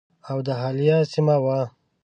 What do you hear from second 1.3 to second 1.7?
وه.